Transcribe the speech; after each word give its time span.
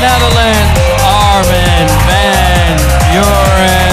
Netherlands, 0.00 0.80
Armin 1.02 1.88
van 2.06 2.76
Buren. 3.12 3.84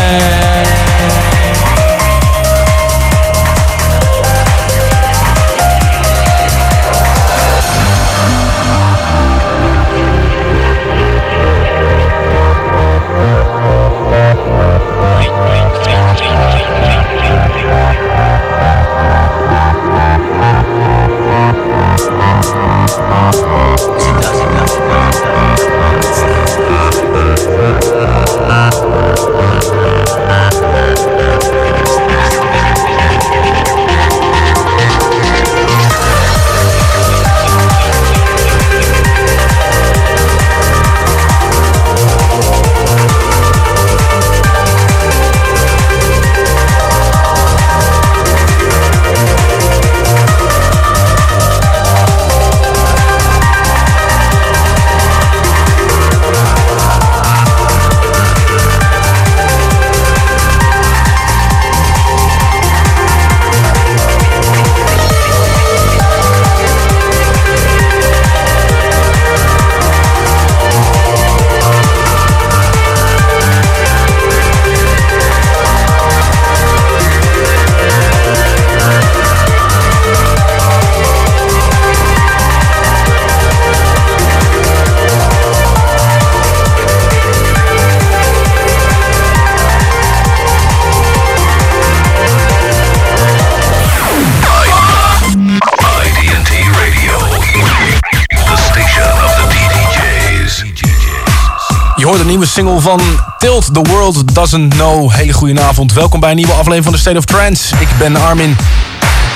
IDT 23.72 23.91
nieuwe 102.42 102.56
single 102.56 102.80
van 102.80 103.02
Tilt 103.38 103.74
The 103.74 103.82
World 103.82 104.36
Doesn't 104.36 104.74
Know. 104.74 105.12
Hele 105.12 105.34
goede 105.34 105.62
avond. 105.62 105.94
Welkom 105.94 106.20
bij 106.20 106.30
een 106.30 106.36
nieuwe 106.36 106.52
aflevering 106.52 106.84
van 106.84 106.94
de 106.94 107.00
State 107.00 107.18
of 107.18 107.26
Trance. 107.26 107.76
Ik 107.80 107.88
ben 107.98 108.16
Armin. 108.16 108.58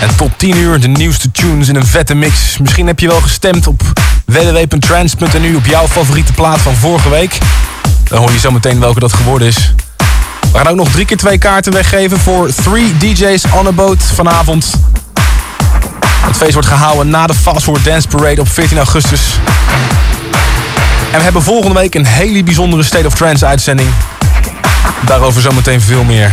En 0.02 0.16
tot 0.16 0.32
10 0.38 0.58
uur 0.58 0.80
de 0.80 0.88
nieuwste 0.88 1.32
tunes 1.32 1.68
in 1.68 1.76
een 1.76 1.86
vette 1.86 2.16
mix. 2.16 2.58
Misschien 2.58 2.88
heb 2.88 3.00
je 3.00 3.08
wel 3.08 3.22
gestemd 3.22 3.68
op 3.68 3.82
www.trance.nu 4.26 5.56
op 5.56 5.66
jouw 5.66 5.88
favoriete 5.88 6.34
plaat 6.34 6.62
van 6.62 6.76
vorige 6.76 7.10
week. 7.10 7.38
Dan 8.04 8.20
hoor 8.20 8.32
je 8.32 8.40
zo 8.40 8.52
meteen 8.52 8.80
welke 8.80 9.00
dat 9.00 9.14
geworden 9.14 9.48
is. 9.48 9.74
We 10.52 10.58
gaan 10.58 10.68
ook 10.68 10.76
nog 10.76 10.92
drie 10.92 11.06
keer 11.06 11.18
twee 11.18 11.38
kaarten 11.38 11.74
weggeven 11.74 12.20
voor 12.20 12.50
3 12.64 12.98
DJ's 12.98 13.44
on 13.54 13.68
a 13.68 13.72
boat 13.72 14.04
vanavond. 14.04 14.72
Het 16.26 16.38
feest 16.38 16.54
wordt 16.54 16.68
gehouden 16.68 17.10
na 17.10 17.28
de 17.28 17.34
Fast 17.34 17.64
Forward 17.64 17.86
Dance 17.86 18.08
Parade 18.08 18.42
op 18.42 18.50
14 18.50 18.78
augustus. 18.78 19.22
En 21.12 21.18
we 21.18 21.24
hebben 21.24 21.44
volgende 21.44 21.80
week 21.80 21.96
een 21.96 22.06
hele 22.06 22.44
bijzondere 22.44 22.84
State 22.84 23.08
of 23.08 23.14
Trance 23.14 23.46
uitzending. 23.46 23.90
Daarover 25.06 25.42
zometeen 25.42 25.82
veel 25.82 26.04
meer. 26.04 26.32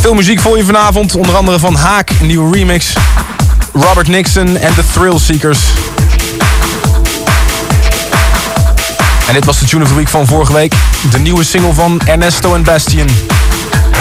Veel 0.00 0.14
muziek 0.14 0.40
voor 0.40 0.56
je 0.56 0.64
vanavond, 0.64 1.16
onder 1.16 1.36
andere 1.36 1.58
van 1.58 1.74
Haak, 1.74 2.10
een 2.20 2.26
nieuwe 2.26 2.56
remix. 2.56 2.92
Robert 3.72 4.08
Nixon 4.08 4.56
en 4.56 4.74
The 4.74 4.82
Thrill 4.92 5.18
Seekers. 5.18 5.58
En 9.26 9.34
dit 9.34 9.44
was 9.44 9.58
de 9.58 9.66
tune 9.66 9.82
of 9.82 9.88
the 9.88 9.94
week 9.94 10.08
van 10.08 10.26
vorige 10.26 10.52
week. 10.52 10.74
De 11.10 11.18
nieuwe 11.18 11.44
single 11.44 11.74
van 11.74 12.00
Ernesto 12.04 12.54
en 12.54 12.62
Bastion. 12.62 13.08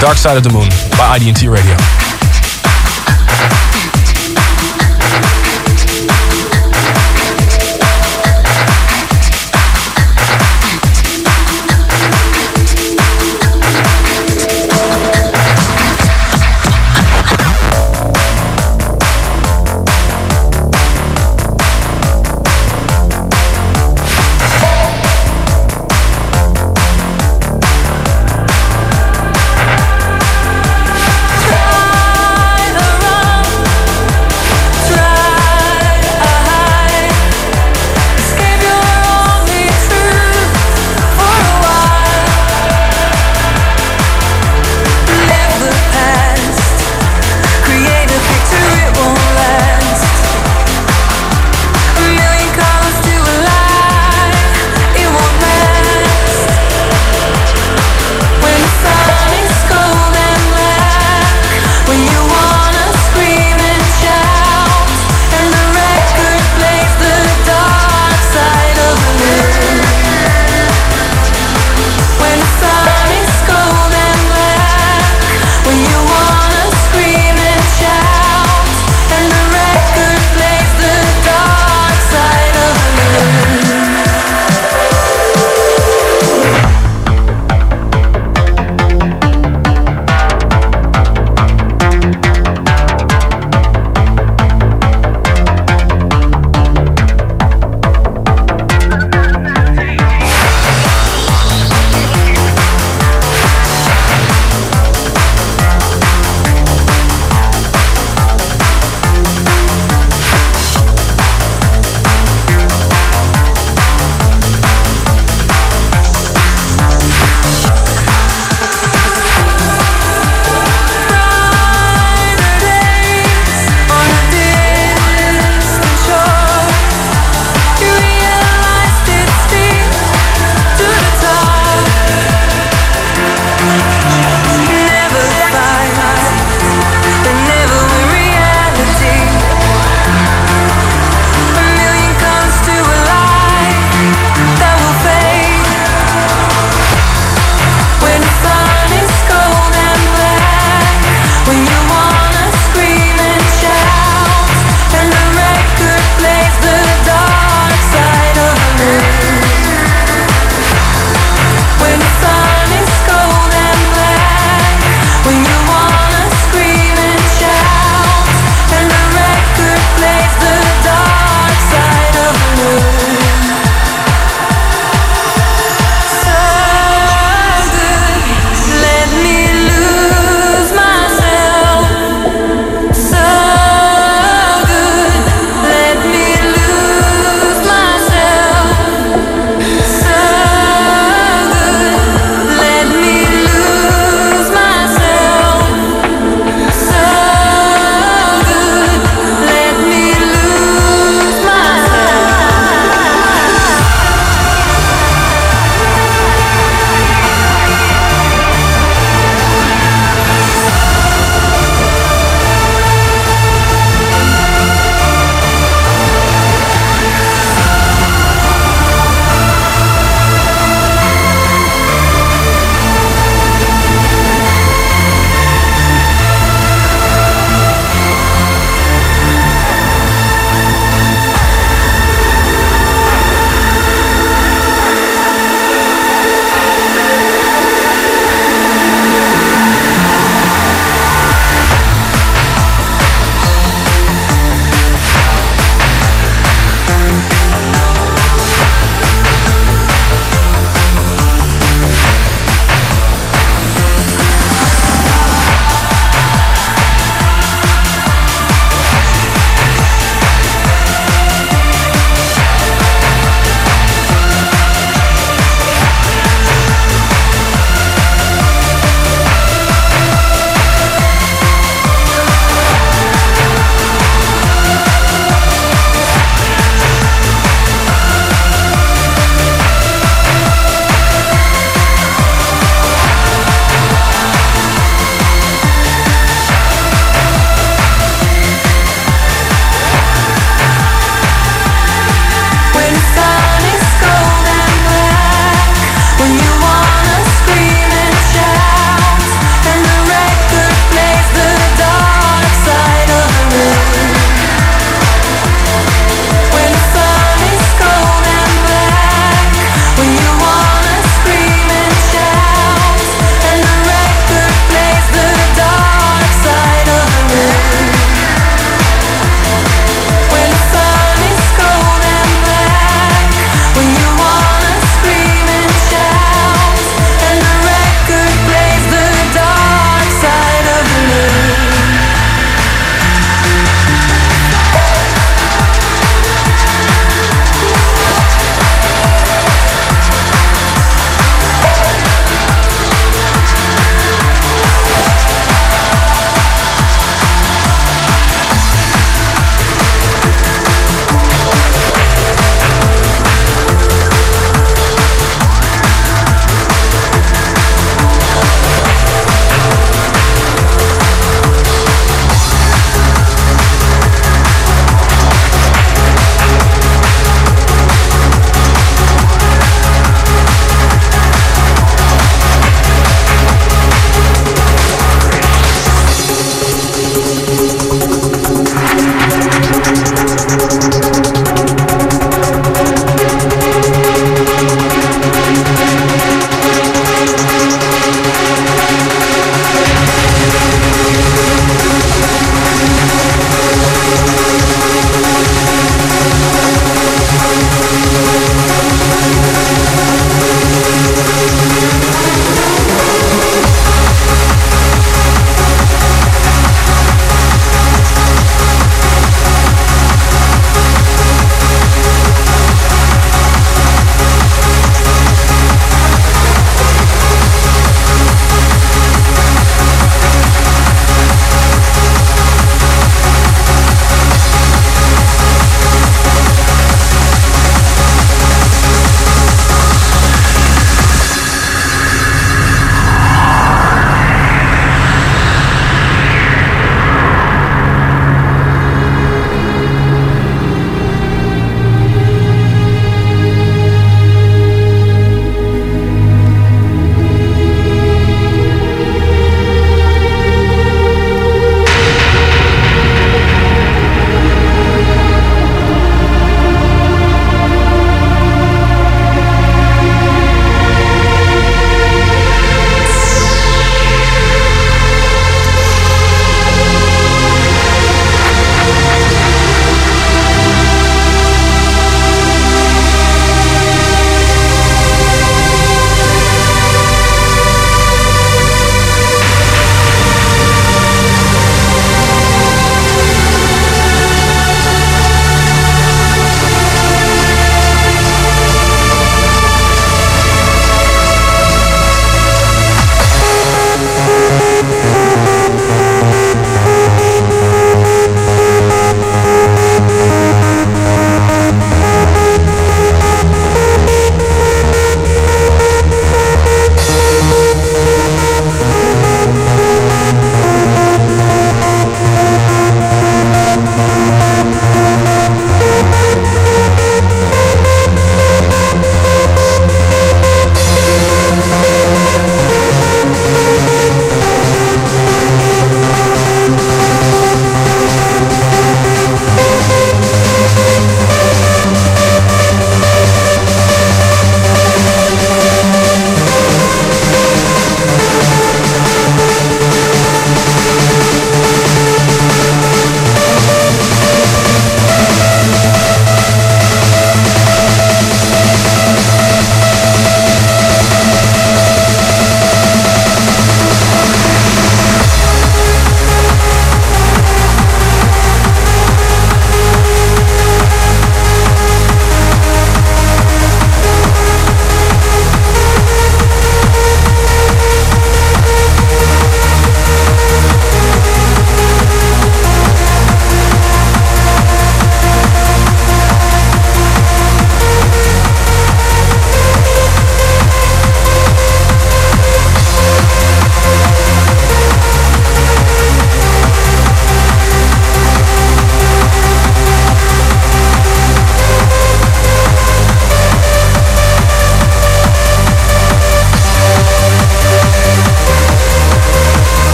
Dark 0.00 0.16
Side 0.16 0.36
of 0.36 0.42
the 0.42 0.48
Moon 0.48 0.68
bij 0.96 1.18
IDT 1.18 1.42
Radio. 1.42 2.07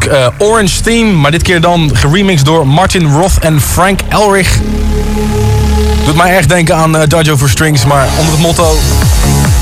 Natuurlijk 0.00 0.38
eh, 0.40 0.46
Orange 0.46 0.80
Theme, 0.80 1.12
maar 1.12 1.30
dit 1.30 1.42
keer 1.42 1.60
dan 1.60 1.90
geremixed 1.92 2.46
door 2.46 2.66
Martin 2.66 3.12
Roth 3.12 3.38
en 3.38 3.60
Frank 3.60 4.00
Elrich. 4.08 4.58
Doet 6.04 6.16
mij 6.16 6.36
erg 6.36 6.46
denken 6.46 6.76
aan 6.76 6.96
uh, 6.96 7.02
Dojo 7.08 7.36
for 7.36 7.48
Strings, 7.48 7.84
maar 7.84 8.08
onder 8.18 8.32
het 8.32 8.40
motto... 8.40 8.78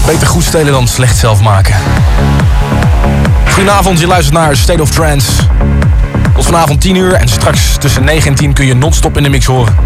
beter 0.06 0.26
goed 0.26 0.44
stelen 0.44 0.72
dan 0.72 0.88
slecht 0.88 1.16
zelf 1.16 1.40
maken. 1.42 1.74
Goedenavond, 3.50 4.00
je 4.00 4.06
luistert 4.06 4.34
naar 4.34 4.56
State 4.56 4.82
of 4.82 4.90
Trance. 4.90 5.32
Tot 6.34 6.44
vanavond 6.44 6.80
10 6.80 6.96
uur 6.96 7.12
en 7.12 7.28
straks 7.28 7.76
tussen 7.78 8.04
9 8.04 8.28
en 8.30 8.34
10 8.34 8.52
kun 8.52 8.66
je 8.66 8.74
non-stop 8.74 9.16
in 9.16 9.22
de 9.22 9.28
mix 9.28 9.44
horen. 9.44 9.76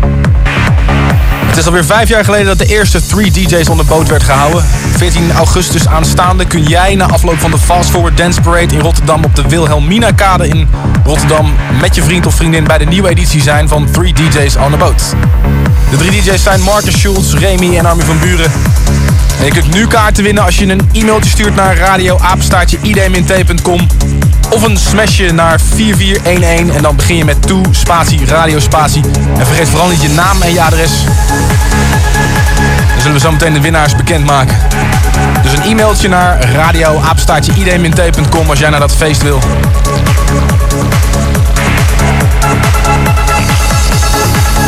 Het 1.57 1.65
is 1.65 1.71
alweer 1.71 1.87
vijf 1.87 2.09
jaar 2.09 2.25
geleden 2.25 2.47
dat 2.47 2.59
de 2.59 2.67
eerste 2.67 3.07
3 3.07 3.31
DJ's 3.31 3.69
on 3.69 3.77
the 3.77 3.85
boot 3.85 4.09
werd 4.09 4.23
gehouden. 4.23 4.65
14 4.97 5.33
augustus 5.33 5.89
aanstaande 5.89 6.47
kun 6.47 6.63
jij 6.63 6.95
na 6.95 7.07
afloop 7.07 7.39
van 7.39 7.51
de 7.51 7.59
Fast 7.59 7.91
Forward 7.91 8.17
Dance 8.17 8.41
Parade 8.41 8.75
in 8.75 8.81
Rotterdam 8.81 9.25
op 9.25 9.35
de 9.35 9.43
Wilhelmina-kade 9.49 10.49
in 10.49 10.69
Rotterdam 11.05 11.53
met 11.81 11.95
je 11.95 12.03
vriend 12.03 12.27
of 12.27 12.35
vriendin 12.35 12.65
bij 12.65 12.79
de 12.79 12.85
nieuwe 12.85 13.09
editie 13.09 13.43
zijn 13.43 13.69
van 13.69 13.91
3 13.91 14.15
DJ's 14.15 14.57
on 14.57 14.71
the 14.71 14.77
boat. 14.77 15.15
De 15.91 15.97
drie 15.97 16.23
DJ's 16.23 16.43
zijn 16.43 16.61
Marcus 16.61 17.01
Schulz, 17.01 17.35
Remy 17.35 17.77
en 17.77 17.87
Armin 17.87 18.07
van 18.07 18.19
Buren. 18.19 18.51
En 19.39 19.45
je 19.45 19.51
kunt 19.51 19.75
nu 19.75 19.87
kaarten 19.87 20.25
winnen 20.25 20.45
als 20.45 20.59
je 20.59 20.67
een 20.67 20.89
e-mailtje 20.93 21.31
stuurt 21.31 21.55
naar 21.55 21.77
radioapenstaartje.idmint.com 21.77 23.87
of 24.51 24.63
een 24.63 24.77
smashje 24.77 25.33
naar 25.33 25.61
4411 25.75 26.77
en 26.77 26.83
dan 26.83 26.97
begin 26.97 27.17
je 27.17 27.25
met 27.25 27.47
toe, 27.47 27.65
spatie, 27.71 28.27
radio, 28.27 28.59
spatie. 28.59 29.03
En 29.39 29.47
vergeet 29.47 29.69
vooral 29.69 29.89
niet 29.89 30.03
je 30.03 30.09
naam 30.09 30.43
en 30.43 30.53
je 30.53 30.63
adres. 30.63 30.91
Dan 32.93 33.01
zullen 33.01 33.13
we 33.13 33.21
zo 33.21 33.33
meteen 33.33 33.53
de 33.53 33.61
winnaars 33.61 33.97
bekendmaken. 33.97 34.57
Dus 35.43 35.53
een 35.53 35.63
e-mailtje 35.63 36.09
naar 36.09 36.53
radioapenstaartje.idmint.com 36.53 38.51
als 38.51 38.59
jij 38.59 38.71
naar 38.71 38.81
dat 38.81 38.93
feest 38.93 39.23
wil. 39.23 39.39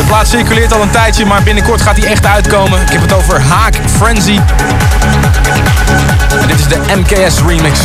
Plaat 0.08 0.28
circuleert 0.28 0.72
al 0.72 0.82
een 0.82 0.90
tijdje, 0.90 1.26
maar 1.26 1.42
binnenkort 1.42 1.82
gaat 1.82 1.96
hij 1.96 2.10
echt 2.10 2.26
uitkomen. 2.26 2.80
Ik 2.80 2.88
heb 2.88 3.00
het 3.00 3.12
over 3.12 3.40
Haak 3.40 3.74
Frenzy. 3.96 4.38
En 6.40 6.46
dit 6.46 6.58
is 6.58 6.66
de 6.66 6.78
MKS 6.96 7.42
remix. 7.46 7.80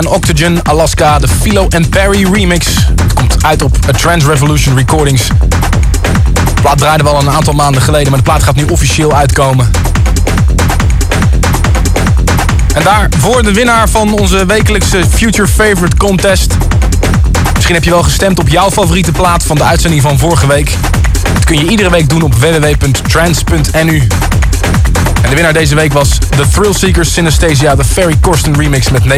En 0.00 0.08
Octagen 0.08 0.62
Alaska, 0.62 1.18
de 1.18 1.28
Philo 1.28 1.68
Perry 1.90 2.32
remix. 2.32 2.66
Het 3.02 3.12
komt 3.14 3.44
uit 3.44 3.62
op 3.62 3.76
A 3.88 3.92
Trans 3.92 4.24
Revolution 4.24 4.76
Recordings. 4.76 5.28
De 6.44 6.60
plaat 6.62 6.78
draaide 6.78 7.02
wel 7.02 7.18
een 7.18 7.30
aantal 7.30 7.52
maanden 7.52 7.82
geleden, 7.82 8.08
maar 8.08 8.18
de 8.18 8.24
plaat 8.24 8.42
gaat 8.42 8.54
nu 8.54 8.64
officieel 8.64 9.16
uitkomen. 9.16 9.70
En 12.74 12.82
daarvoor 12.82 13.42
de 13.42 13.52
winnaar 13.52 13.88
van 13.88 14.12
onze 14.12 14.46
wekelijkse 14.46 15.04
Future 15.10 15.48
Favorite 15.48 15.96
Contest. 15.96 16.56
Misschien 17.54 17.74
heb 17.74 17.84
je 17.84 17.90
wel 17.90 18.02
gestemd 18.02 18.38
op 18.38 18.48
jouw 18.48 18.70
favoriete 18.70 19.12
plaat 19.12 19.42
van 19.42 19.56
de 19.56 19.64
uitzending 19.64 20.02
van 20.02 20.18
vorige 20.18 20.46
week. 20.46 20.76
Dat 21.34 21.44
kun 21.44 21.58
je 21.58 21.70
iedere 21.70 21.90
week 21.90 22.08
doen 22.08 22.22
op 22.22 22.34
www.trans.nu. 22.34 24.06
En 25.22 25.28
de 25.28 25.34
winnaar 25.34 25.52
deze 25.52 25.74
week 25.74 25.92
was 25.92 26.08
The 26.18 26.48
Thrill 26.52 26.72
Seekers 26.72 27.12
Synesthesia, 27.12 27.74
de 27.74 27.84
Ferry 27.84 28.16
Corsten 28.20 28.56
remix 28.56 28.90
met 28.90 29.02
29,8%. 29.02 29.08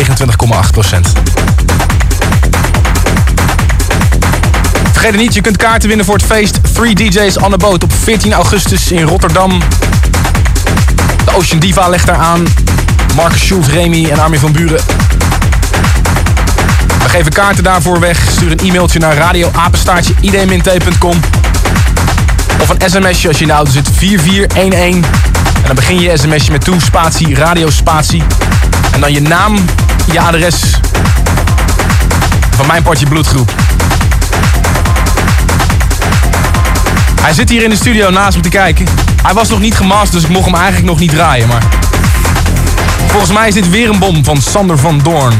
Vergeet 4.92 5.16
niet, 5.16 5.34
je 5.34 5.40
kunt 5.40 5.56
kaarten 5.56 5.88
winnen 5.88 6.06
voor 6.06 6.14
het 6.14 6.24
feest 6.24 6.58
3 6.74 6.94
DJ's 6.94 7.36
on 7.36 7.52
a 7.52 7.56
Boat 7.56 7.82
op 7.82 7.92
14 8.02 8.32
augustus 8.32 8.90
in 8.90 9.02
Rotterdam. 9.02 9.60
De 11.24 11.34
Ocean 11.34 11.58
Diva 11.58 11.88
legt 11.88 12.06
daar 12.06 12.16
aan. 12.16 12.46
Marcus 13.14 13.46
Schultz, 13.46 13.68
Remy 13.68 14.08
en 14.10 14.18
Armin 14.18 14.38
van 14.38 14.52
Buren. 14.52 14.80
We 17.02 17.08
geven 17.08 17.32
kaarten 17.32 17.64
daarvoor 17.64 18.00
weg. 18.00 18.20
Stuur 18.30 18.50
een 18.50 18.58
e-mailtje 18.58 18.98
naar 18.98 19.16
radioapenstaartje 19.16 20.14
idmint.com 20.20 21.20
Of 22.60 22.68
een 22.68 22.90
sms'je 22.90 23.28
als 23.28 23.36
je 23.36 23.42
in 23.42 23.46
de 23.46 23.52
auto 23.52 23.70
zit 23.70 23.88
4411. 23.92 25.31
En 25.62 25.66
dan 25.66 25.74
begin 25.74 26.00
je 26.00 26.16
sms'je 26.16 26.50
met 26.50 26.64
toe 26.64 26.80
spatie, 26.80 27.34
radio 27.34 27.70
spatie. 27.70 28.22
En 28.92 29.00
dan 29.00 29.12
je 29.12 29.20
naam, 29.20 29.56
je 30.12 30.20
adres 30.20 30.80
van 32.56 32.66
mijn 32.66 32.82
partje 32.82 33.06
bloedgroep. 33.06 33.52
Hij 37.22 37.32
zit 37.32 37.50
hier 37.50 37.62
in 37.62 37.70
de 37.70 37.76
studio 37.76 38.10
naast 38.10 38.36
me 38.36 38.42
te 38.42 38.48
kijken. 38.48 38.86
Hij 39.22 39.34
was 39.34 39.48
nog 39.48 39.60
niet 39.60 39.74
gemast, 39.74 40.12
dus 40.12 40.22
ik 40.22 40.28
mocht 40.28 40.44
hem 40.44 40.54
eigenlijk 40.54 40.86
nog 40.86 40.98
niet 40.98 41.10
draaien. 41.10 41.48
Maar 41.48 41.62
volgens 43.06 43.32
mij 43.32 43.48
is 43.48 43.54
dit 43.54 43.70
weer 43.70 43.88
een 43.88 43.98
bom 43.98 44.24
van 44.24 44.36
Sander 44.40 44.78
van 44.78 45.00
Doorn. 45.02 45.34